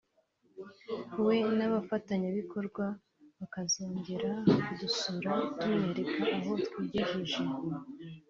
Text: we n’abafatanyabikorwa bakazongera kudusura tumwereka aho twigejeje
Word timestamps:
we 1.25 1.35
n’abafatanyabikorwa 1.57 2.85
bakazongera 3.39 4.31
kudusura 4.65 5.31
tumwereka 5.59 6.23
aho 6.35 6.51
twigejeje 6.65 7.41